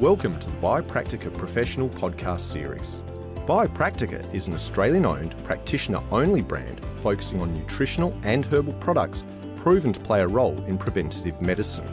[0.00, 2.94] Welcome to the Biopractica Professional Podcast Series.
[3.46, 9.26] Biopractica is an Australian owned, practitioner only brand focusing on nutritional and herbal products
[9.56, 11.84] proven to play a role in preventative medicine.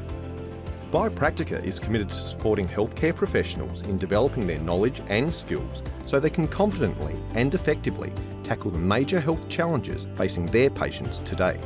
[0.89, 6.29] Biopractica is committed to supporting healthcare professionals in developing their knowledge and skills so they
[6.29, 11.60] can confidently and effectively tackle the major health challenges facing their patients today.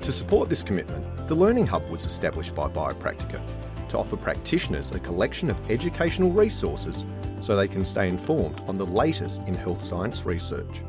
[0.00, 3.42] To support this commitment, the Learning Hub was established by Biopractica
[3.90, 7.04] to offer practitioners a collection of educational resources
[7.40, 10.82] so they can stay informed on the latest in health science research.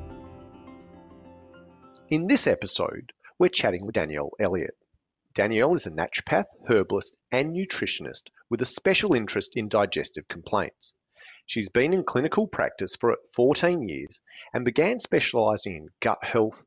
[2.09, 4.75] In this episode, we're chatting with Danielle Elliott.
[5.33, 10.93] Danielle is a naturopath, herbalist, and nutritionist with a special interest in digestive complaints.
[11.45, 14.21] She's been in clinical practice for 14 years
[14.53, 16.65] and began specialising in gut health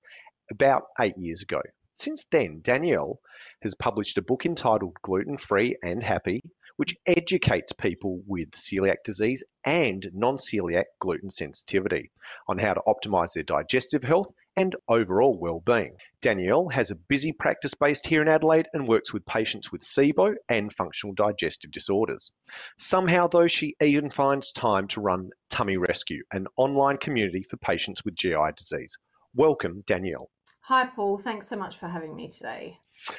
[0.51, 1.61] about eight years ago.
[1.97, 3.21] Since then, Danielle
[3.63, 6.43] has published a book entitled Gluten Free and Happy,
[6.77, 12.11] which educates people with celiac disease and non celiac gluten sensitivity
[12.49, 15.97] on how to optimize their digestive health and overall well-being.
[16.21, 20.35] Danielle has a busy practice based here in Adelaide and works with patients with SIBO
[20.49, 22.33] and functional digestive disorders.
[22.77, 28.05] Somehow, though, she even finds time to run Tummy Rescue, an online community for patients
[28.05, 28.99] with GI disease.
[29.33, 30.29] Welcome, Danielle.
[30.69, 31.19] Hi, Paul.
[31.19, 32.79] Thanks so much for having me today.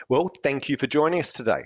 [0.09, 1.61] Well, thank you for joining us today.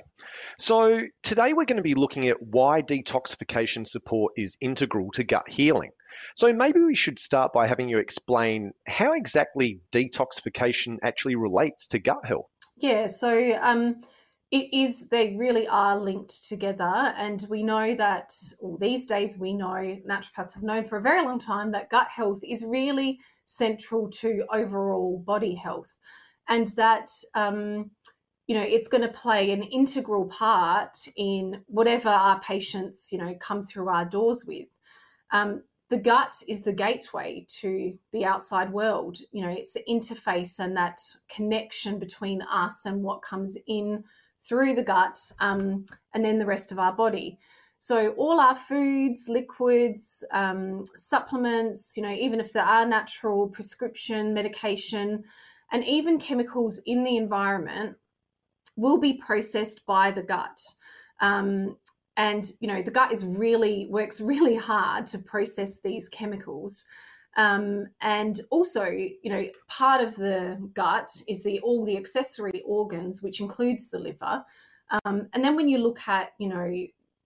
[0.58, 5.48] So, today we're going to be looking at why detoxification support is integral to gut
[5.48, 5.92] healing.
[6.36, 12.00] So, maybe we should start by having you explain how exactly detoxification actually relates to
[12.00, 12.50] gut health.
[12.76, 14.02] Yeah, so um,
[14.52, 17.14] it is, they really are linked together.
[17.18, 21.24] And we know that, well, these days we know, naturopaths have known for a very
[21.24, 25.98] long time that gut health is really central to overall body health,
[26.48, 27.90] and that um,
[28.48, 33.36] you know it's going to play an integral part in whatever our patients you know
[33.40, 34.68] come through our doors with.
[35.32, 39.18] Um, the gut is the gateway to the outside world.
[39.32, 44.04] You know, it's the interface and that connection between us and what comes in
[44.40, 47.40] through the gut, um, and then the rest of our body.
[47.78, 54.34] So all our foods, liquids, um, supplements, you know, even if there are natural prescription
[54.34, 55.24] medication,
[55.72, 57.96] and even chemicals in the environment
[58.76, 60.60] will be processed by the gut.
[61.22, 61.78] Um,
[62.20, 66.84] and you know the gut is really works really hard to process these chemicals
[67.38, 73.22] um, and also you know part of the gut is the all the accessory organs
[73.22, 74.44] which includes the liver
[75.06, 76.74] um, and then when you look at you know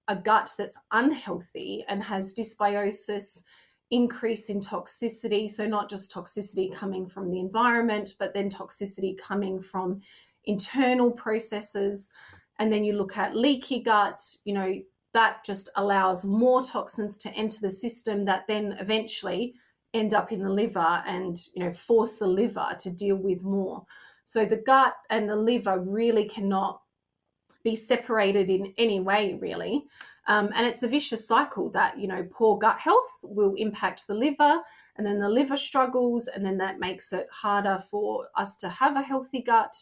[0.07, 3.43] a gut that's unhealthy and has dysbiosis,
[3.91, 5.49] increase in toxicity.
[5.49, 10.01] So, not just toxicity coming from the environment, but then toxicity coming from
[10.45, 12.11] internal processes.
[12.59, 14.73] And then you look at leaky gut, you know,
[15.13, 19.55] that just allows more toxins to enter the system that then eventually
[19.93, 23.85] end up in the liver and, you know, force the liver to deal with more.
[24.25, 26.81] So, the gut and the liver really cannot
[27.63, 29.85] be separated in any way, really.
[30.27, 34.13] Um, and it's a vicious cycle that, you know, poor gut health will impact the
[34.13, 34.61] liver,
[34.95, 38.95] and then the liver struggles, and then that makes it harder for us to have
[38.95, 39.75] a healthy gut.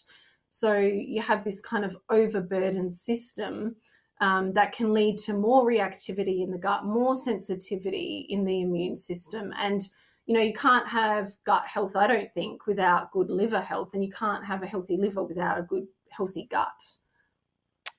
[0.49, 3.75] So you have this kind of overburdened system
[4.19, 8.95] um, that can lead to more reactivity in the gut, more sensitivity in the immune
[8.95, 9.53] system.
[9.57, 9.87] And,
[10.25, 14.03] you know, you can't have gut health, I don't think, without good liver health, and
[14.03, 16.69] you can't have a healthy liver without a good, healthy gut.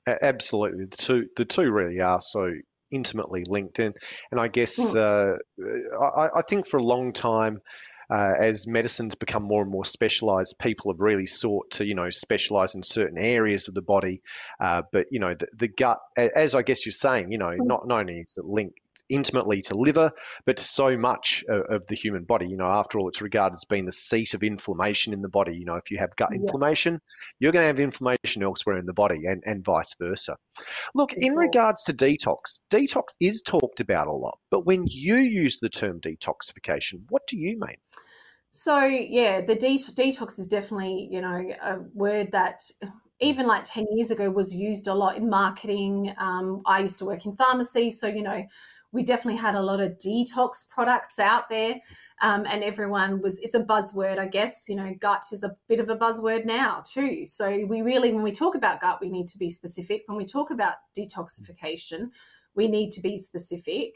[0.07, 2.53] Absolutely, the two the two really are so
[2.91, 3.93] intimately linked in,
[4.31, 4.99] and I guess hmm.
[4.99, 5.33] uh,
[6.01, 7.61] I, I, think for a long time.
[8.11, 12.11] Uh, as medicine's become more and more specialized, people have really sought to, you know,
[12.11, 14.21] specialize in certain areas of the body.
[14.61, 17.67] Uh, but, you know, the, the, gut, as I guess you're saying, you know, hmm.
[17.67, 18.79] not, not only is it linked
[19.13, 20.13] intimately to liver,
[20.47, 22.47] but to so much of, of, the human body.
[22.49, 25.57] You know, after all, it's regarded as being the seat of inflammation in the body.
[25.57, 26.41] You know, if you have gut yeah.
[26.41, 27.01] inflammation,
[27.39, 30.37] you're going to have inflammation elsewhere in the body, and, and vice versa.
[30.95, 35.59] Look, in regards to detox, detox is talked about a lot, but when you use
[35.61, 37.77] the term detoxification, what do you mean?
[38.51, 42.63] So yeah, the de- detox is definitely you know a word that
[43.23, 47.05] even like 10 years ago was used a lot in marketing um, i used to
[47.05, 48.45] work in pharmacy so you know
[48.93, 51.81] we definitely had a lot of detox products out there.
[52.21, 54.69] Um, and everyone was, it's a buzzword, I guess.
[54.69, 57.27] You know, gut is a bit of a buzzword now, too.
[57.27, 60.03] So we really, when we talk about gut, we need to be specific.
[60.07, 62.11] When we talk about detoxification,
[62.55, 63.95] we need to be specific.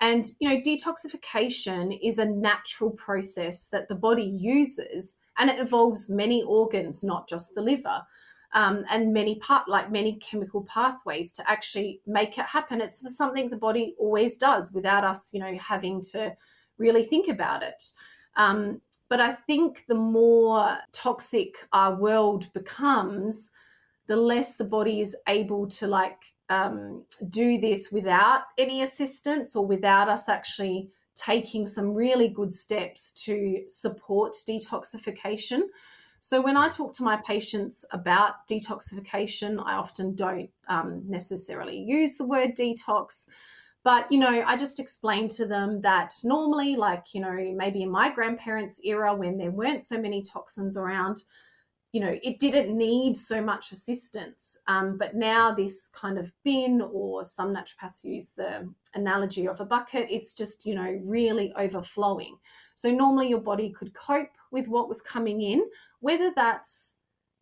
[0.00, 6.08] And, you know, detoxification is a natural process that the body uses and it involves
[6.08, 8.02] many organs, not just the liver.
[8.52, 12.80] Um, and many part like many chemical pathways to actually make it happen.
[12.80, 16.36] It's something the body always does without us, you know, having to
[16.78, 17.90] really think about it.
[18.36, 23.50] Um, but I think the more toxic our world becomes,
[24.06, 29.66] the less the body is able to like um, do this without any assistance or
[29.66, 35.62] without us actually taking some really good steps to support detoxification.
[36.28, 42.16] So, when I talk to my patients about detoxification, I often don't um, necessarily use
[42.16, 43.28] the word detox.
[43.84, 47.90] But, you know, I just explain to them that normally, like, you know, maybe in
[47.92, 51.22] my grandparents' era when there weren't so many toxins around,
[51.92, 54.58] you know, it didn't need so much assistance.
[54.66, 59.64] Um, but now, this kind of bin, or some naturopaths use the analogy of a
[59.64, 62.36] bucket, it's just, you know, really overflowing.
[62.76, 65.64] So, normally your body could cope with what was coming in,
[66.00, 66.98] whether that's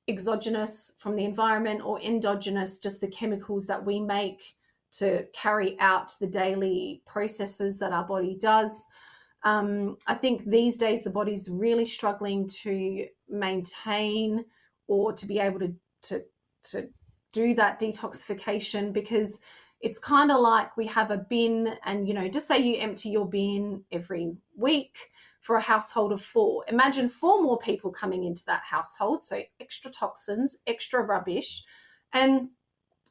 [0.09, 4.55] exogenous from the environment or endogenous, just the chemicals that we make
[4.93, 8.87] to carry out the daily processes that our body does.
[9.43, 14.45] Um, I think these days the body's really struggling to maintain
[14.87, 16.23] or to be able to to,
[16.71, 16.89] to
[17.33, 19.41] do that detoxification because
[19.85, 23.11] it's kind of like we have a bin and you know just say you empty
[23.11, 24.97] your bin every week
[25.43, 26.65] for a household of four.
[26.69, 31.63] Imagine four more people coming into that household so extra toxins extra rubbish
[32.15, 32.49] and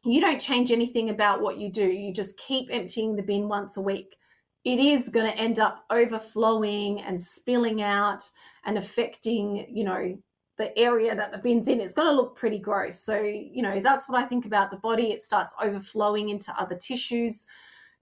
[0.03, 1.85] you don't change anything about what you do.
[1.85, 4.17] You just keep emptying the bin once a week.
[4.65, 8.23] It is going to end up overflowing and spilling out
[8.65, 10.17] and affecting, you know,
[10.57, 11.81] the area that the bin's in.
[11.81, 12.99] It's going to look pretty gross.
[12.99, 15.11] So, you know, that's what I think about the body.
[15.11, 17.45] It starts overflowing into other tissues.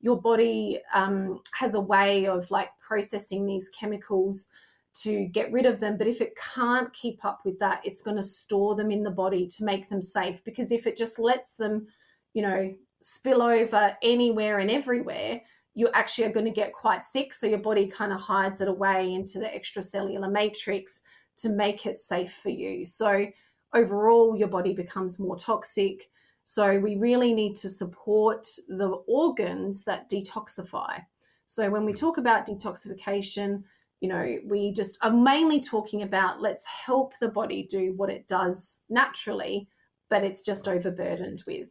[0.01, 4.47] Your body um, has a way of like processing these chemicals
[4.93, 5.97] to get rid of them.
[5.97, 9.11] But if it can't keep up with that, it's going to store them in the
[9.11, 10.43] body to make them safe.
[10.43, 11.87] Because if it just lets them,
[12.33, 15.41] you know, spill over anywhere and everywhere,
[15.73, 17.33] you actually are going to get quite sick.
[17.33, 21.01] So your body kind of hides it away into the extracellular matrix
[21.37, 22.85] to make it safe for you.
[22.85, 23.27] So
[23.73, 26.09] overall, your body becomes more toxic.
[26.43, 31.03] So we really need to support the organs that detoxify.
[31.45, 33.63] So when we talk about detoxification,
[33.99, 38.27] you know, we just are mainly talking about let's help the body do what it
[38.27, 39.67] does naturally,
[40.09, 41.69] but it's just overburdened with.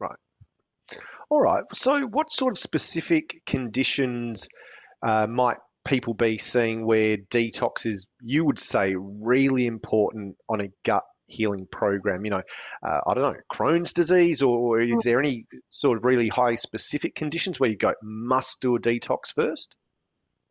[0.00, 0.16] Right.
[1.28, 1.64] All right.
[1.74, 4.48] So, what sort of specific conditions
[5.02, 10.68] uh, might people be seeing where detox is, you would say, really important on a
[10.84, 12.24] gut healing program?
[12.24, 12.42] You know,
[12.82, 17.14] uh, I don't know, Crohn's disease, or is there any sort of really high specific
[17.14, 19.76] conditions where you go, must do a detox first?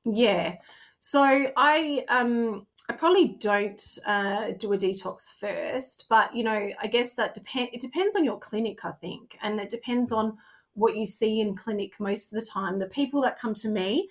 [0.06, 0.56] Yeah.
[1.00, 1.22] So,
[1.56, 7.14] I, um, I probably don't uh, do a detox first, but you know, I guess
[7.14, 7.70] that depend.
[7.74, 10.38] It depends on your clinic, I think, and it depends on
[10.74, 12.80] what you see in clinic most of the time.
[12.80, 14.10] The people that come to me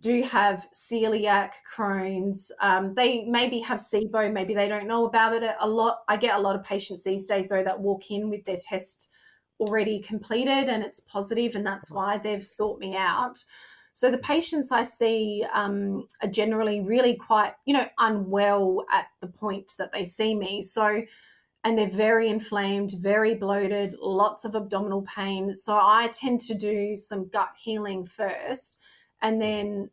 [0.00, 2.50] do have celiac, Crohn's.
[2.60, 6.00] Um, they maybe have SIBO, maybe they don't know about it a lot.
[6.08, 9.08] I get a lot of patients these days though that walk in with their test
[9.58, 13.44] already completed and it's positive, and that's why they've sought me out.
[13.92, 19.26] So the patients I see um, are generally really quite, you know, unwell at the
[19.26, 20.62] point that they see me.
[20.62, 21.02] So
[21.62, 25.54] and they're very inflamed, very bloated, lots of abdominal pain.
[25.54, 28.78] So I tend to do some gut healing first
[29.22, 29.90] and then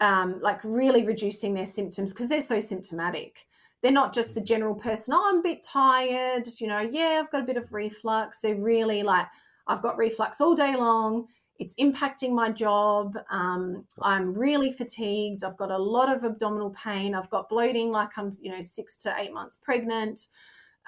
[0.00, 3.46] um, like really reducing their symptoms because they're so symptomatic.
[3.82, 7.30] They're not just the general person, oh, I'm a bit tired, you know, yeah, I've
[7.30, 8.40] got a bit of reflux.
[8.40, 9.26] They're really like,
[9.66, 11.26] I've got reflux all day long.
[11.58, 13.18] It's impacting my job.
[13.30, 15.44] Um, I'm really fatigued.
[15.44, 17.14] I've got a lot of abdominal pain.
[17.14, 20.26] I've got bloating like I'm, you know, six to eight months pregnant.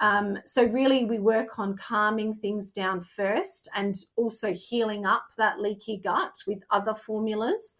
[0.03, 5.61] Um, so, really, we work on calming things down first and also healing up that
[5.61, 7.77] leaky gut with other formulas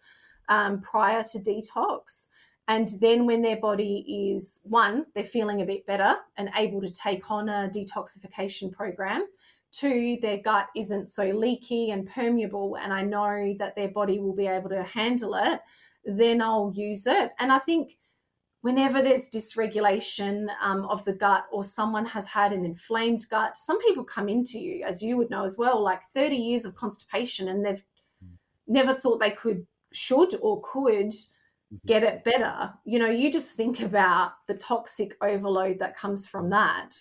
[0.48, 2.28] um, prior to detox.
[2.66, 6.90] And then, when their body is one, they're feeling a bit better and able to
[6.90, 9.26] take on a detoxification program.
[9.70, 14.34] Two, their gut isn't so leaky and permeable, and I know that their body will
[14.34, 15.60] be able to handle it,
[16.06, 17.32] then I'll use it.
[17.38, 17.98] And I think
[18.64, 23.78] whenever there's dysregulation um, of the gut or someone has had an inflamed gut, some
[23.82, 27.48] people come into you, as you would know as well, like 30 years of constipation
[27.48, 27.84] and they've
[28.24, 28.30] mm.
[28.66, 31.76] never thought they could, should, or could mm-hmm.
[31.84, 32.72] get it better.
[32.86, 36.96] You know, you just think about the toxic overload that comes from that.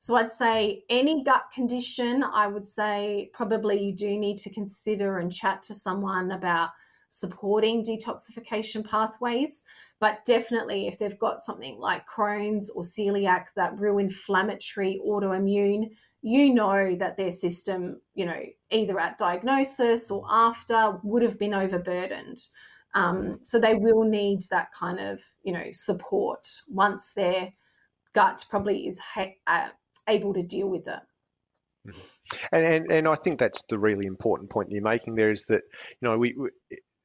[0.00, 5.18] So I'd say any gut condition, I would say probably you do need to consider
[5.18, 6.70] and chat to someone about
[7.08, 9.62] supporting detoxification pathways.
[10.04, 16.52] But definitely, if they've got something like Crohn's or celiac, that real inflammatory autoimmune, you
[16.52, 18.38] know that their system, you know,
[18.70, 22.36] either at diagnosis or after would have been overburdened.
[22.94, 27.54] Um, so they will need that kind of, you know, support once their
[28.12, 29.68] gut probably is ha- uh,
[30.06, 31.00] able to deal with it.
[31.88, 32.46] Mm-hmm.
[32.52, 35.62] And, and and I think that's the really important point you're making there is that
[36.00, 36.50] you know we, we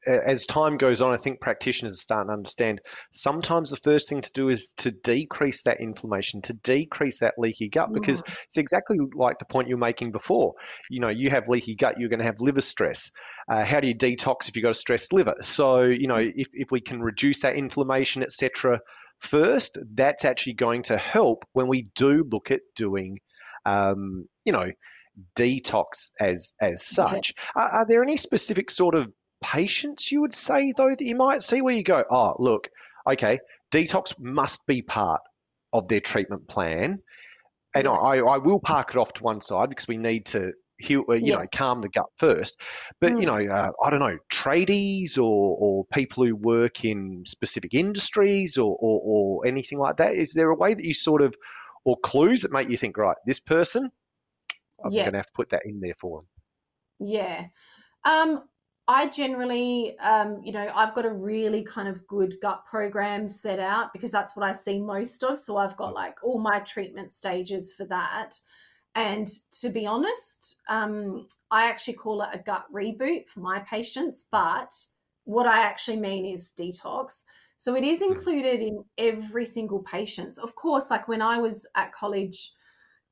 [0.08, 4.22] as time goes on, I think practitioners are starting to understand sometimes the first thing
[4.22, 8.38] to do is to decrease that inflammation, to decrease that leaky gut, because mm.
[8.46, 10.53] it's exactly like the point you're making before.
[10.89, 13.12] You know, you have leaky gut, you're going to have liver stress.
[13.50, 15.36] Uh, how do you detox if you've got a stressed liver?
[15.41, 18.79] So, you know, if, if we can reduce that inflammation, etc.,
[19.20, 23.20] first, that's actually going to help when we do look at doing,
[23.65, 24.72] um, you know,
[25.36, 27.34] detox as as such.
[27.36, 27.62] Yeah.
[27.62, 31.41] Are, are, there any specific sort of patients you would say though that you might
[31.41, 32.69] see where you go, oh look,
[33.08, 33.39] okay,
[33.72, 35.22] detox must be part
[35.74, 37.00] of their treatment plan,
[37.75, 37.88] and.
[37.88, 41.13] I, I will park it off to one side because we need to heal, uh,
[41.13, 41.39] you yeah.
[41.39, 42.60] know, calm the gut first.
[43.00, 43.19] But mm.
[43.22, 48.58] you know, uh, I don't know, tradies or or people who work in specific industries
[48.58, 50.15] or, or or anything like that.
[50.15, 51.36] Is there a way that you sort of
[51.86, 53.89] or clues that make you think, right, this person,
[54.84, 55.03] I'm yeah.
[55.03, 56.27] going to have to put that in there for them.
[57.08, 57.46] Yeah.
[58.05, 58.43] Um,
[58.89, 63.60] I generally, um, you know, I've got a really kind of good gut program set
[63.60, 65.39] out because that's what I see most of.
[65.39, 68.31] So I've got like all my treatment stages for that.
[68.96, 69.27] And
[69.62, 74.25] to be honest, um, I actually call it a gut reboot for my patients.
[74.31, 74.74] But
[75.25, 77.22] what I actually mean is detox.
[77.58, 80.39] So it is included in every single patient.
[80.39, 82.53] Of course, like when I was at college,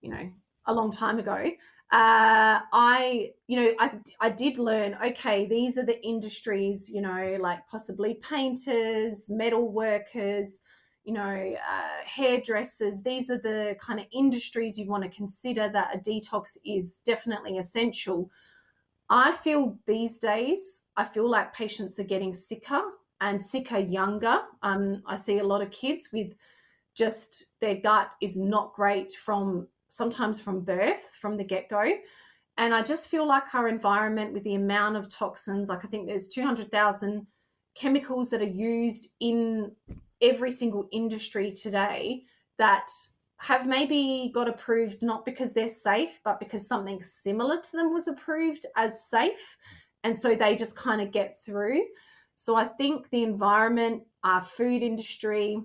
[0.01, 0.31] you know,
[0.65, 1.51] a long time ago,
[1.89, 7.38] uh, I, you know, I, I did learn, okay, these are the industries, you know,
[7.39, 10.62] like possibly painters, metal workers,
[11.06, 13.03] you know, uh, hairdressers.
[13.03, 17.58] These are the kind of industries you want to consider that a detox is definitely
[17.58, 18.29] essential.
[19.10, 22.82] I feel these days, I feel like patients are getting sicker
[23.22, 24.41] and sicker younger.
[24.62, 26.34] Um, I see a lot of kids with
[26.96, 31.91] just their gut is not great from sometimes from birth, from the get go.
[32.58, 36.08] And I just feel like our environment, with the amount of toxins, like I think
[36.08, 37.25] there's 200,000
[37.75, 39.72] chemicals that are used in
[40.22, 42.24] every single industry today
[42.58, 42.89] that
[43.39, 48.08] have maybe got approved not because they're safe, but because something similar to them was
[48.08, 49.58] approved as safe.
[50.03, 51.84] And so they just kind of get through.
[52.36, 55.60] So I think the environment, our food industry,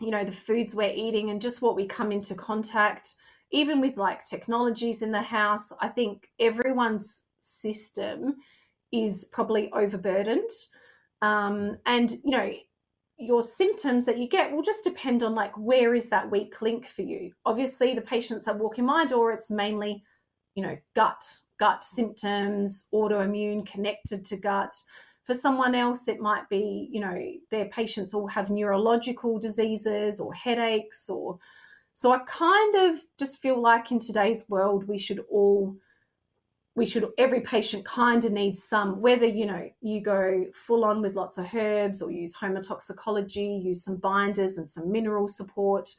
[0.00, 3.14] you know, the foods we're eating and just what we come into contact
[3.52, 8.36] even with like technologies in the house, I think everyone's system
[8.92, 10.50] is probably overburdened.
[11.22, 12.50] Um, and, you know,
[13.18, 16.86] your symptoms that you get will just depend on like where is that weak link
[16.88, 17.32] for you.
[17.44, 20.02] Obviously, the patients that walk in my door, it's mainly,
[20.54, 21.22] you know, gut,
[21.58, 24.74] gut symptoms, autoimmune connected to gut.
[25.24, 27.18] For someone else, it might be, you know,
[27.50, 31.38] their patients all have neurological diseases or headaches or
[32.00, 35.76] so I kind of just feel like in today's world, we should all,
[36.74, 41.02] we should, every patient kind of needs some, whether, you know, you go full on
[41.02, 45.90] with lots of herbs or use homotoxicology, use some binders and some mineral support.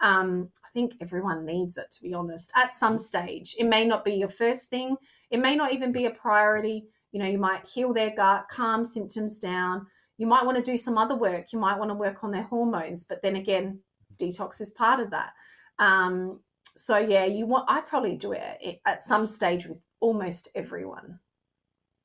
[0.00, 3.56] Um, I think everyone needs it, to be honest, at some stage.
[3.58, 4.94] It may not be your first thing,
[5.32, 6.86] it may not even be a priority.
[7.10, 9.88] You know, you might heal their gut, calm symptoms down.
[10.18, 11.52] You might want to do some other work.
[11.52, 13.80] You might want to work on their hormones, but then again,
[14.18, 15.30] detox is part of that.
[15.78, 16.40] Um,
[16.76, 21.18] so yeah, you want I probably do it at some stage with almost everyone.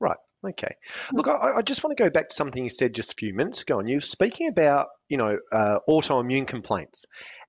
[0.00, 0.16] Right.
[0.46, 0.74] Okay.
[1.08, 1.16] Hmm.
[1.16, 3.32] Look, I, I, just want to go back to something you said just a few
[3.32, 7.06] minutes ago, and you're speaking about, you know, uh, autoimmune complaints.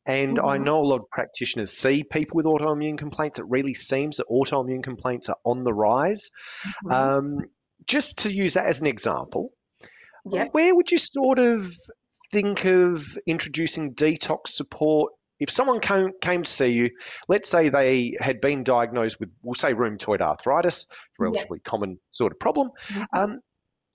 [0.07, 0.47] And mm-hmm.
[0.47, 3.39] I know a lot of practitioners see people with autoimmune complaints.
[3.39, 6.29] It really seems that autoimmune complaints are on the rise.
[6.85, 6.91] Mm-hmm.
[6.91, 7.37] Um,
[7.87, 9.51] just to use that as an example,
[10.31, 10.53] yep.
[10.53, 11.71] where would you sort of
[12.31, 16.89] think of introducing detox support if someone came, came to see you,
[17.27, 20.87] let's say they had been diagnosed with, we'll say rheumatoid arthritis,
[21.19, 21.69] relatively yeah.
[21.69, 22.69] common sort of problem.
[22.87, 23.03] Mm-hmm.
[23.19, 23.39] Um,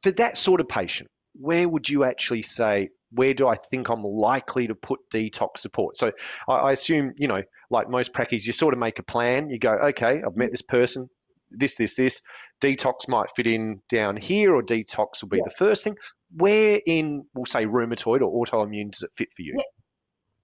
[0.03, 4.05] for that sort of patient, where would you actually say, where do I think I'm
[4.05, 5.97] likely to put detox support?
[5.97, 6.13] So
[6.49, 9.49] I, I assume, you know, like most practices, you sort of make a plan.
[9.49, 11.09] You go, okay, I've met this person,
[11.51, 12.21] this, this, this.
[12.63, 15.45] Detox might fit in down here, or detox will be yeah.
[15.45, 15.97] the first thing.
[16.37, 19.55] Where in, we'll say, rheumatoid or autoimmune does it fit for you?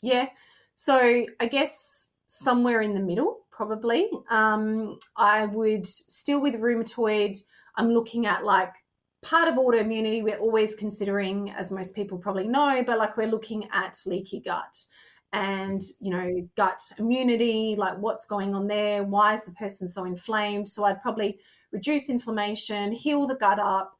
[0.02, 0.12] Yeah.
[0.12, 0.28] yeah.
[0.74, 4.08] So I guess somewhere in the middle, probably.
[4.30, 7.36] Um, I would still with rheumatoid,
[7.76, 8.74] I'm looking at like
[9.22, 13.68] part of autoimmunity, we're always considering, as most people probably know, but like we're looking
[13.72, 14.76] at leaky gut
[15.32, 20.04] and you know gut immunity like what's going on there why is the person so
[20.04, 21.38] inflamed so i'd probably
[21.72, 23.95] reduce inflammation heal the gut up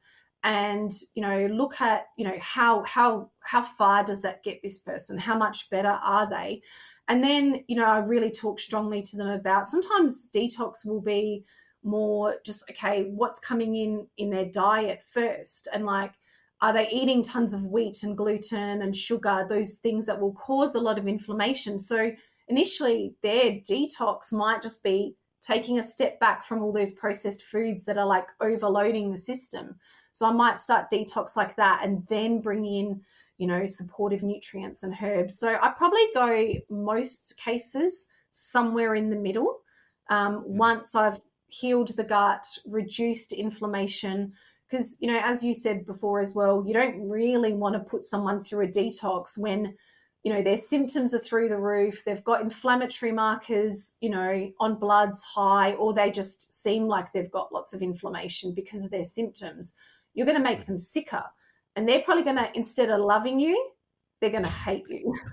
[0.47, 4.77] and you know look at you know how how how far does that get this
[4.77, 5.17] person?
[5.17, 6.61] How much better are they?
[7.09, 11.43] And then you know i really talk strongly to them about sometimes detox will be
[11.83, 15.67] more just okay what's coming in in their diet first?
[15.73, 16.13] And like
[16.61, 20.75] are they eating tons of wheat and gluten and sugar those things that will cause
[20.75, 21.77] a lot of inflammation?
[21.77, 22.11] So
[22.47, 27.83] initially their detox might just be taking a step back from all those processed foods
[27.83, 29.75] that are like overloading the system
[30.17, 33.01] so i might start detox like that and then bring in
[33.37, 35.39] you know supportive nutrients and herbs.
[35.39, 39.59] So i probably go most cases somewhere in the middle.
[40.09, 44.33] Um, once i've healed the gut reduced inflammation
[44.69, 48.05] because you know as you said before as well you don't really want to put
[48.05, 49.73] someone through a detox when
[50.23, 54.79] you know their symptoms are through the roof they've got inflammatory markers you know on
[54.79, 59.05] bloods high or they just seem like they've got lots of inflammation because of their
[59.05, 59.73] symptoms
[60.17, 61.23] you're going to make them sicker
[61.75, 63.71] and they're probably going to instead of loving you
[64.19, 65.15] they're going to hate you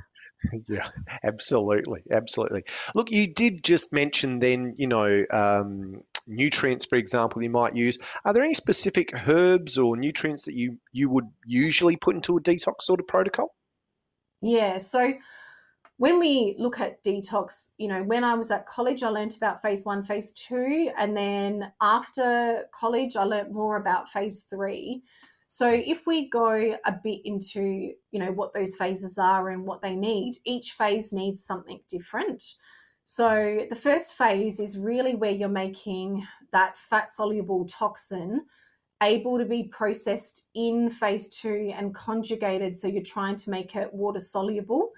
[0.68, 0.88] yeah
[1.24, 2.62] absolutely absolutely
[2.94, 7.98] look you did just mention then you know um, nutrients, for example, you might use.
[8.24, 12.40] Are there any specific herbs or nutrients that you, you would usually put into a
[12.40, 13.54] detox sort of protocol?
[14.40, 15.12] Yeah, so
[15.96, 19.62] when we look at detox, you know, when I was at college, I learned about
[19.62, 25.02] phase one, phase two, and then after college, I learned more about phase three.
[25.46, 29.82] So if we go a bit into, you know, what those phases are and what
[29.82, 32.42] they need, each phase needs something different.
[33.04, 38.46] So the first phase is really where you're making that fat soluble toxin
[39.02, 42.74] able to be processed in phase two and conjugated.
[42.76, 44.90] So you're trying to make it water soluble.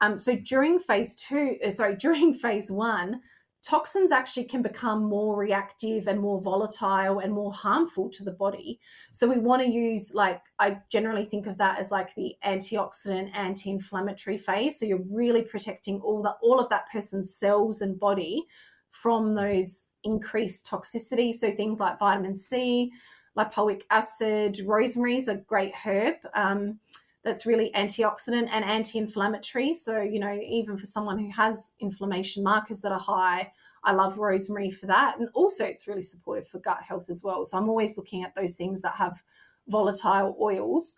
[0.00, 3.20] Um, so during phase two, uh, sorry, during phase one,
[3.62, 8.80] toxins actually can become more reactive and more volatile and more harmful to the body.
[9.12, 13.30] So we want to use like I generally think of that as like the antioxidant
[13.34, 14.78] anti-inflammatory phase.
[14.78, 18.46] So you're really protecting all that all of that person's cells and body
[18.90, 21.32] from those increased toxicity.
[21.32, 22.92] So things like vitamin C,
[23.36, 26.16] lipoic acid, rosemary is a great herb.
[26.34, 26.80] Um,
[27.22, 29.74] that's really antioxidant and anti-inflammatory.
[29.74, 33.52] So, you know, even for someone who has inflammation markers that are high,
[33.84, 35.18] I love rosemary for that.
[35.18, 37.44] And also it's really supportive for gut health as well.
[37.44, 39.22] So I'm always looking at those things that have
[39.68, 40.96] volatile oils.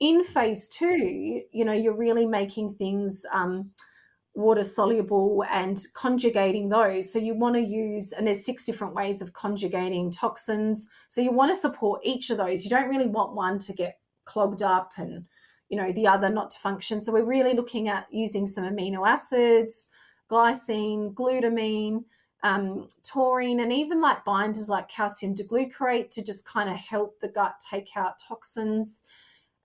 [0.00, 3.70] In phase two, you know, you're really making things um,
[4.34, 7.12] water soluble and conjugating those.
[7.12, 10.88] So you want to use, and there's six different ways of conjugating toxins.
[11.08, 12.64] So you want to support each of those.
[12.64, 15.26] You don't really want one to get clogged up and
[15.68, 17.00] you know the other not to function.
[17.00, 19.88] So we're really looking at using some amino acids
[20.30, 22.04] glycine glutamine
[22.42, 27.28] um, taurine and even like binders like calcium D-glucarate to just kind of help the
[27.28, 29.02] gut take out toxins.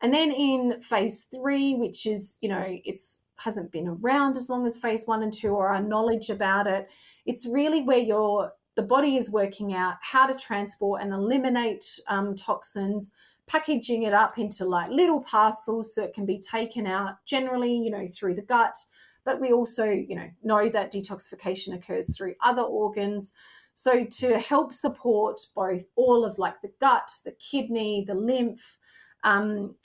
[0.02, 4.66] And then in phase three which is you know it's hasn't been around as long
[4.66, 6.90] as phase one and two or our knowledge about it
[7.26, 12.36] it's really where your the body is working out how to transport and eliminate um,
[12.36, 13.14] toxins
[13.50, 17.90] packaging it up into like little parcels so it can be taken out generally, you
[17.90, 18.78] know, through the gut.
[19.26, 23.34] But we also, you know, know that detoxification occurs through other organs.
[23.74, 28.78] So to help support both all of like the gut, the kidney, the lymph,
[29.24, 29.76] um,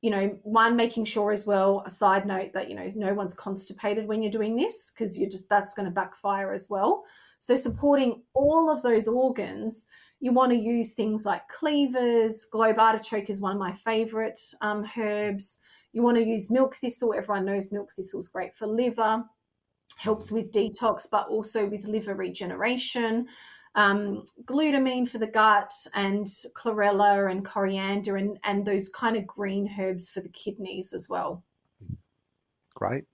[0.00, 3.34] you know, one making sure as well, a side note that, you know, no one's
[3.34, 7.04] constipated when you're doing this because you're just, that's going to backfire as well.
[7.38, 9.86] So supporting all of those organs
[10.22, 12.44] you want to use things like cleavers.
[12.44, 15.58] Globe artichoke is one of my favorite um, herbs.
[15.92, 17.12] You want to use milk thistle.
[17.12, 19.24] Everyone knows milk thistle is great for liver,
[19.96, 23.26] helps with detox, but also with liver regeneration.
[23.74, 29.68] Um, glutamine for the gut, and chlorella and coriander, and, and those kind of green
[29.76, 31.42] herbs for the kidneys as well.
[32.76, 33.04] Great.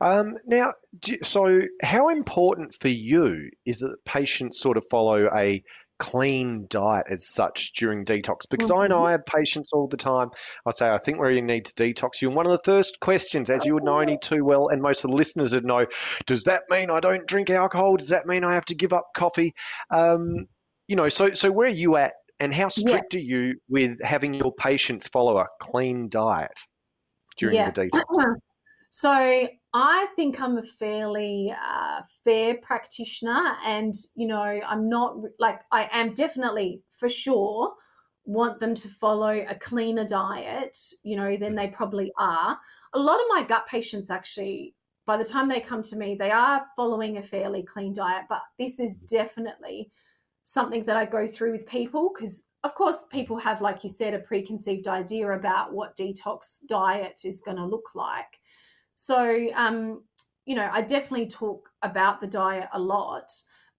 [0.00, 0.72] Um, now,
[1.22, 5.62] so how important for you is that patients sort of follow a
[6.02, 8.40] clean diet as such during detox?
[8.50, 8.80] Because mm-hmm.
[8.80, 9.06] I know.
[9.06, 10.30] I have patients all the time.
[10.66, 12.28] I say, I think we need to detox you.
[12.28, 15.04] And one of the first questions, as you would know only too well, and most
[15.04, 15.86] of the listeners would know,
[16.26, 17.96] does that mean I don't drink alcohol?
[17.96, 19.54] Does that mean I have to give up coffee?
[19.90, 20.48] Um,
[20.88, 23.20] you know, so so where are you at, and how strict yeah.
[23.20, 26.58] are you with having your patients follow a clean diet
[27.38, 27.70] during yeah.
[27.70, 28.34] the detox?
[28.94, 35.60] So I think I'm a fairly uh, fair practitioner, and you know, I'm not like
[35.70, 37.72] I am definitely for sure
[38.24, 42.58] want them to follow a cleaner diet, you know, then they probably are.
[42.94, 44.74] A lot of my gut patients actually,
[45.06, 48.42] by the time they come to me, they are following a fairly clean diet, but
[48.58, 49.90] this is definitely
[50.44, 54.14] something that I go through with people because of course people have like you said
[54.14, 58.38] a preconceived idea about what detox diet is going to look like.
[59.04, 60.02] So um
[60.44, 63.30] you know, I definitely talk about the diet a lot.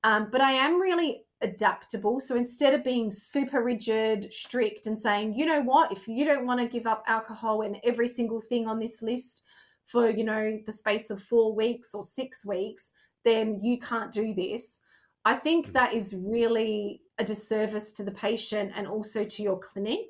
[0.03, 2.19] Um, but I am really adaptable.
[2.19, 6.45] So instead of being super rigid, strict, and saying, you know what, if you don't
[6.45, 9.43] want to give up alcohol and every single thing on this list
[9.85, 12.91] for, you know, the space of four weeks or six weeks,
[13.25, 14.81] then you can't do this.
[15.25, 15.73] I think mm.
[15.73, 20.07] that is really a disservice to the patient and also to your clinic.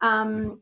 [0.00, 0.58] Um, mm.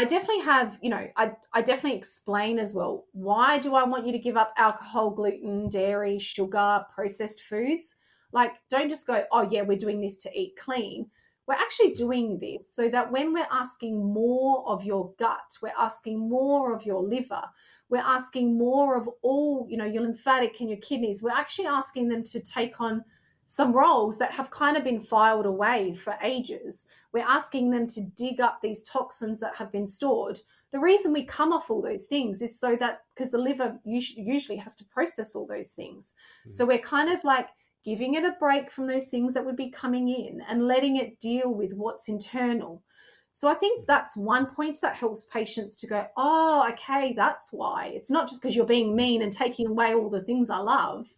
[0.00, 4.06] I definitely have, you know, I, I definitely explain as well why do I want
[4.06, 7.96] you to give up alcohol, gluten, dairy, sugar, processed foods?
[8.32, 11.10] Like, don't just go, oh, yeah, we're doing this to eat clean.
[11.46, 16.18] We're actually doing this so that when we're asking more of your gut, we're asking
[16.18, 17.42] more of your liver,
[17.90, 22.08] we're asking more of all, you know, your lymphatic and your kidneys, we're actually asking
[22.08, 23.04] them to take on
[23.50, 26.86] some roles that have kind of been filed away for ages.
[27.12, 30.38] We're asking them to dig up these toxins that have been stored.
[30.70, 34.56] The reason we come off all those things is so that because the liver usually
[34.58, 36.14] has to process all those things.
[36.46, 36.54] Mm.
[36.54, 37.48] So we're kind of like
[37.84, 41.18] giving it a break from those things that would be coming in and letting it
[41.18, 42.84] deal with what's internal.
[43.32, 47.90] So I think that's one point that helps patients to go, oh, okay, that's why.
[47.92, 51.08] It's not just because you're being mean and taking away all the things I love.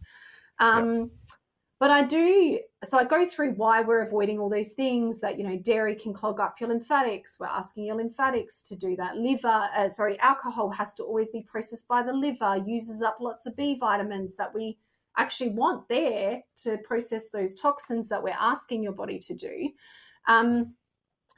[0.61, 1.09] Um, yep.
[1.83, 5.43] But I do, so I go through why we're avoiding all those things that, you
[5.43, 7.39] know, dairy can clog up your lymphatics.
[7.41, 9.17] We're asking your lymphatics to do that.
[9.17, 13.47] Liver, uh, sorry, alcohol has to always be processed by the liver, uses up lots
[13.47, 14.79] of B vitamins that we
[15.17, 19.69] actually want there to process those toxins that we're asking your body to do.
[20.29, 20.75] Um,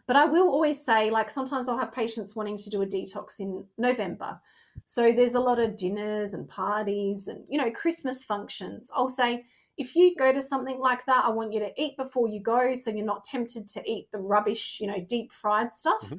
[0.07, 3.41] but I will always say, like, sometimes I'll have patients wanting to do a detox
[3.41, 4.39] in November.
[4.85, 8.91] So there's a lot of dinners and parties and, you know, Christmas functions.
[8.95, 12.29] I'll say, if you go to something like that, I want you to eat before
[12.29, 16.03] you go so you're not tempted to eat the rubbish, you know, deep fried stuff.
[16.05, 16.17] Mm-hmm.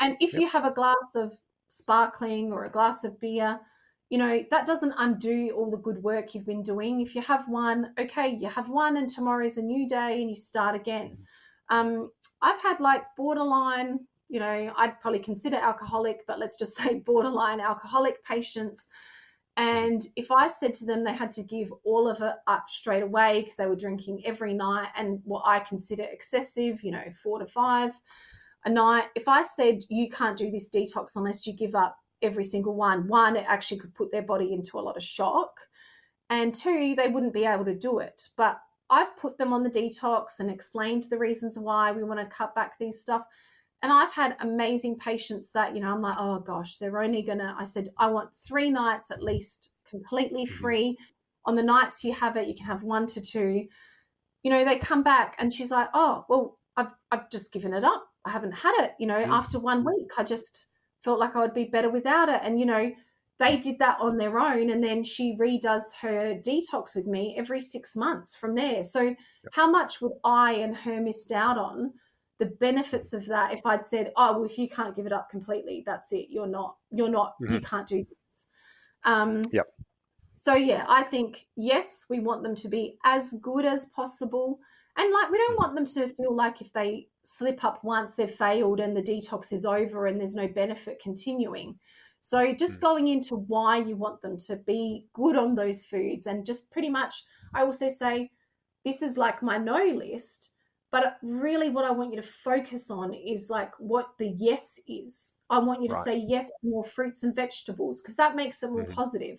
[0.00, 0.42] And if yep.
[0.42, 1.32] you have a glass of
[1.68, 3.60] sparkling or a glass of beer,
[4.08, 7.00] you know, that doesn't undo all the good work you've been doing.
[7.00, 10.36] If you have one, okay, you have one and tomorrow's a new day and you
[10.36, 11.16] start again.
[11.70, 11.76] Mm-hmm.
[11.76, 12.10] Um,
[12.42, 17.60] I've had like borderline, you know, I'd probably consider alcoholic, but let's just say borderline
[17.60, 18.88] alcoholic patients
[19.58, 19.62] Mm.
[19.62, 23.02] and if I said to them they had to give all of it up straight
[23.02, 27.38] away because they were drinking every night and what I consider excessive, you know, four
[27.38, 27.92] to five
[28.64, 32.44] a night, if I said you can't do this detox unless you give up every
[32.44, 35.60] single one, one, it actually could put their body into a lot of shock.
[36.28, 38.28] And two, they wouldn't be able to do it.
[38.36, 42.36] But I've put them on the detox and explained the reasons why we want to
[42.36, 43.22] cut back these stuff.
[43.82, 47.38] And I've had amazing patients that, you know, I'm like, oh gosh, they're only going
[47.38, 50.62] to, I said, I want three nights at least completely mm-hmm.
[50.62, 50.98] free.
[51.44, 53.66] On the nights you have it, you can have one to two.
[54.42, 57.84] You know, they come back and she's like, oh, well, I've, I've just given it
[57.84, 58.06] up.
[58.24, 58.92] I haven't had it.
[58.98, 59.32] You know, mm-hmm.
[59.32, 60.66] after one week, I just
[61.04, 62.40] felt like I would be better without it.
[62.42, 62.90] And, you know,
[63.38, 64.70] they did that on their own.
[64.70, 68.82] And then she redoes her detox with me every six months from there.
[68.82, 69.16] So, yep.
[69.52, 71.92] how much would I and her missed out on?
[72.38, 75.30] The benefits of that if i'd said oh well if you can't give it up
[75.30, 76.26] completely that's it.
[76.28, 77.54] You're not you're not mm-hmm.
[77.54, 78.46] you can't do this.
[79.04, 79.66] Um yep.
[80.34, 84.58] so yeah i think yes we want them to be as good as possible.
[84.98, 88.30] And like we don't want them to feel like if they slip up once they've
[88.30, 91.78] failed and the detox is over and there's no benefit continuing.
[92.22, 92.82] So just mm.
[92.82, 96.90] going into why you want them to be good on those foods and just pretty
[96.90, 97.22] much
[97.54, 98.30] i also say
[98.84, 100.52] this is like my no list
[100.96, 105.34] but really, what I want you to focus on is like what the yes is.
[105.50, 106.04] I want you to right.
[106.04, 108.92] say yes to more fruits and vegetables because that makes it more mm-hmm.
[108.92, 109.36] positive.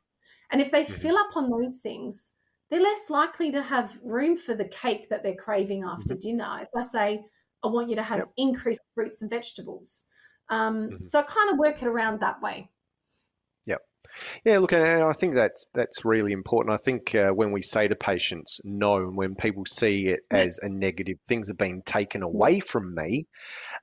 [0.51, 0.93] And if they mm-hmm.
[0.93, 2.33] fill up on those things,
[2.69, 6.29] they're less likely to have room for the cake that they're craving after mm-hmm.
[6.29, 6.59] dinner.
[6.61, 7.21] If I say,
[7.63, 8.29] I want you to have yep.
[8.37, 10.05] increased fruits and vegetables.
[10.51, 11.05] Um, mm-hmm.
[11.07, 12.69] So I kind of work it around that way.
[14.45, 16.73] Yeah, look, and I think that's that's really important.
[16.73, 20.59] I think uh, when we say to patients no, and when people see it as
[20.61, 23.27] a negative, things are being taken away from me,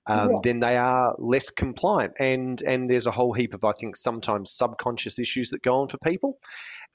[0.07, 0.39] um, yeah.
[0.43, 2.15] then they are less compliant.
[2.19, 5.89] And and there's a whole heap of I think sometimes subconscious issues that go on
[5.89, 6.39] for people.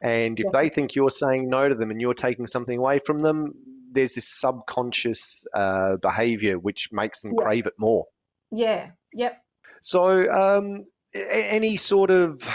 [0.01, 0.61] And if yeah.
[0.61, 3.47] they think you're saying no to them and you're taking something away from them,
[3.91, 7.43] there's this subconscious uh, behavior which makes them yeah.
[7.43, 8.05] crave it more.
[8.51, 8.91] Yeah.
[9.13, 9.41] Yep.
[9.81, 12.47] So, um, any sort of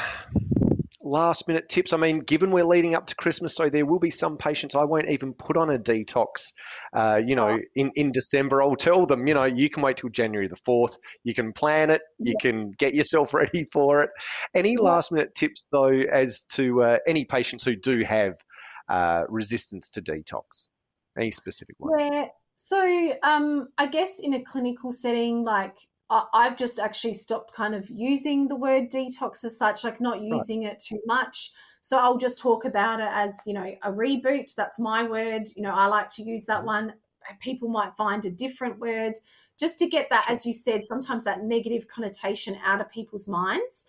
[1.04, 1.92] last minute tips?
[1.92, 4.84] I mean, given we're leading up to Christmas, so there will be some patients I
[4.84, 6.52] won't even put on a detox,
[6.92, 8.62] uh, you know, in, in December.
[8.62, 10.96] I'll tell them, you know, you can wait till January the 4th.
[11.22, 12.02] You can plan it.
[12.18, 12.50] You yeah.
[12.50, 14.10] can get yourself ready for it.
[14.54, 18.34] Any last minute tips, though, as to uh, any patients who do have
[18.88, 20.68] uh, resistance to detox?
[21.16, 22.10] Any specific ones?
[22.12, 22.26] Yeah.
[22.56, 25.76] So um, I guess in a clinical setting, like
[26.10, 30.64] I've just actually stopped kind of using the word detox as such, like not using
[30.64, 30.72] right.
[30.72, 31.50] it too much.
[31.80, 34.54] So I'll just talk about it as, you know, a reboot.
[34.54, 35.48] That's my word.
[35.56, 36.66] You know, I like to use that mm-hmm.
[36.66, 36.94] one.
[37.40, 39.14] People might find a different word
[39.58, 43.86] just to get that, as you said, sometimes that negative connotation out of people's minds.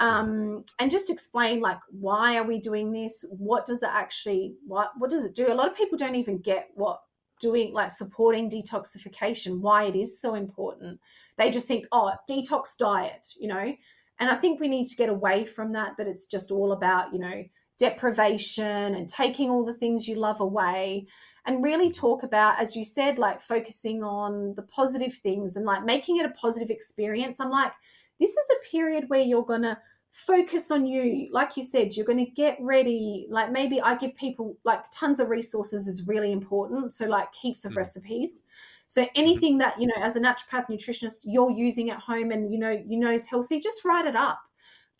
[0.00, 3.24] Um, and just explain like why are we doing this?
[3.38, 5.52] What does it actually what what does it do?
[5.52, 7.00] A lot of people don't even get what
[7.40, 11.00] doing like supporting detoxification, why it is so important.
[11.36, 13.74] They just think, oh, detox diet, you know.
[14.20, 17.12] And I think we need to get away from that, that it's just all about,
[17.12, 17.42] you know,
[17.78, 21.06] deprivation and taking all the things you love away
[21.46, 25.84] and really talk about, as you said, like focusing on the positive things and like
[25.84, 27.40] making it a positive experience.
[27.40, 27.72] I'm like,
[28.20, 29.76] this is a period where you're going to
[30.14, 34.14] focus on you like you said you're going to get ready like maybe i give
[34.14, 37.78] people like tons of resources is really important so like heaps of mm.
[37.78, 38.44] recipes
[38.86, 39.20] so mm-hmm.
[39.20, 42.80] anything that you know as a naturopath nutritionist you're using at home and you know
[42.86, 44.38] you know is healthy just write it up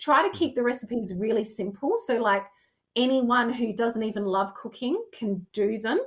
[0.00, 0.56] try to keep mm-hmm.
[0.56, 2.42] the recipes really simple so like
[2.96, 6.00] anyone who doesn't even love cooking can do them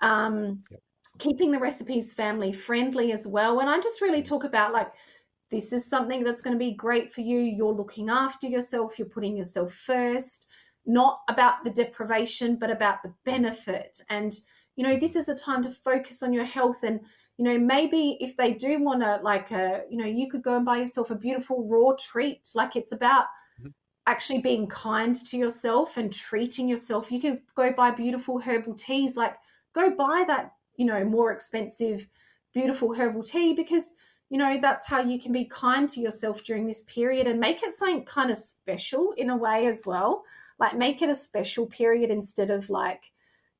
[0.00, 0.80] um, yep.
[1.18, 4.26] keeping the recipes family friendly as well and i just really mm.
[4.26, 4.90] talk about like
[5.50, 7.38] this is something that's going to be great for you.
[7.38, 10.46] You're looking after yourself, you're putting yourself first,
[10.84, 14.00] not about the deprivation, but about the benefit.
[14.10, 14.32] And,
[14.76, 16.82] you know, this is a time to focus on your health.
[16.82, 17.00] And,
[17.38, 20.42] you know, maybe if they do want to, like, a, uh, you know, you could
[20.42, 22.48] go and buy yourself a beautiful raw treat.
[22.54, 23.26] Like, it's about,
[23.60, 23.70] mm-hmm.
[24.06, 27.12] actually being kind to yourself and treating yourself.
[27.12, 29.36] You can go buy beautiful herbal teas, like
[29.74, 32.08] go buy that, you know, more expensive,
[32.54, 33.92] beautiful herbal tea because
[34.28, 37.62] you know that's how you can be kind to yourself during this period and make
[37.62, 40.22] it something kind of special in a way as well
[40.58, 43.12] like make it a special period instead of like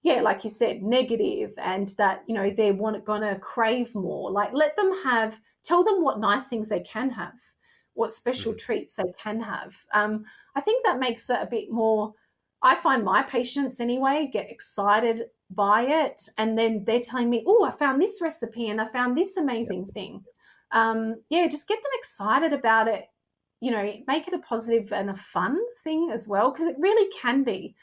[0.02, 4.52] yeah like you said negative and that you know they're want, gonna crave more like
[4.52, 7.34] let them have tell them what nice things they can have
[7.94, 8.66] what special mm-hmm.
[8.66, 10.24] treats they can have um,
[10.54, 12.12] i think that makes it a bit more
[12.62, 17.64] i find my patients anyway get excited by it and then they're telling me oh
[17.64, 19.94] i found this recipe and i found this amazing yep.
[19.94, 20.24] thing
[20.72, 23.06] um, yeah, just get them excited about it.
[23.60, 27.10] You know, make it a positive and a fun thing as well, because it really
[27.20, 27.74] can be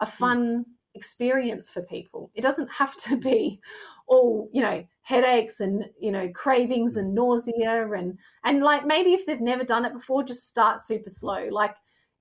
[0.00, 0.10] a hmm.
[0.10, 2.30] fun experience for people.
[2.34, 3.60] It doesn't have to be
[4.06, 9.26] all, you know, headaches and, you know, cravings and nausea and and like maybe if
[9.26, 11.48] they've never done it before, just start super slow.
[11.50, 11.74] Like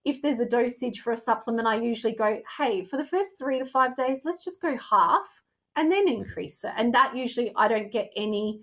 [0.06, 3.60] if there's a dosage for a supplement, I usually go, hey, for the first three
[3.60, 5.26] to five days, let's just go half
[5.76, 6.14] and then hmm.
[6.14, 6.72] increase it.
[6.78, 8.62] And that usually I don't get any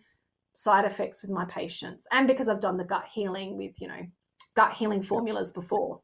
[0.52, 4.06] side effects with my patients and because I've done the gut healing with, you know,
[4.54, 6.00] gut healing formulas before.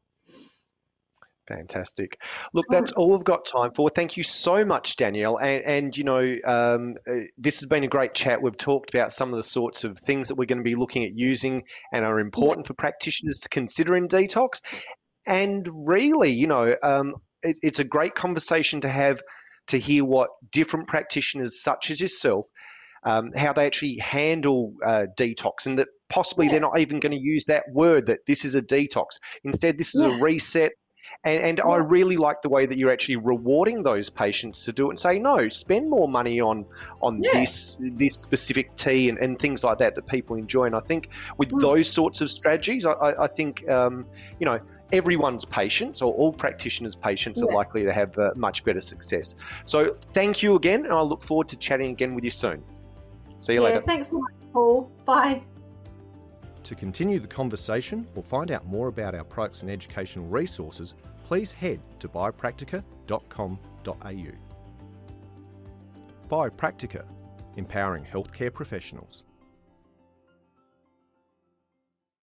[1.47, 2.19] Fantastic.
[2.53, 3.89] Look, that's all we've got time for.
[3.89, 5.37] Thank you so much, Danielle.
[5.37, 8.41] And, and you know, um, uh, this has been a great chat.
[8.41, 11.05] We've talked about some of the sorts of things that we're going to be looking
[11.05, 14.61] at using and are important for practitioners to consider in detox.
[15.25, 19.21] And really, you know, um, it, it's a great conversation to have
[19.67, 22.45] to hear what different practitioners, such as yourself,
[23.07, 26.53] um, how they actually handle uh, detox, and that possibly yeah.
[26.53, 29.05] they're not even going to use that word that this is a detox.
[29.45, 30.15] Instead, this is yeah.
[30.15, 30.73] a reset.
[31.23, 31.71] And, and yeah.
[31.71, 34.99] I really like the way that you're actually rewarding those patients to do it and
[34.99, 36.65] say, no, spend more money on
[37.01, 40.65] on this this specific tea and, and things like that that people enjoy.
[40.65, 41.61] And I think with mm.
[41.61, 44.05] those sorts of strategies, I, I think um,
[44.41, 44.59] you know
[44.91, 47.45] everyone's patients or all practitioners' patients yeah.
[47.45, 49.35] are likely to have uh, much better success.
[49.63, 52.61] So thank you again, and I look forward to chatting again with you soon.
[53.39, 53.81] See you yeah, later.
[53.81, 54.91] Thanks so much, Paul.
[55.05, 55.43] Bye.
[56.63, 61.51] To continue the conversation or find out more about our products and educational resources, please
[61.51, 64.31] head to biopractica.com.au.
[66.29, 67.05] Biopractica,
[67.55, 69.23] empowering healthcare professionals.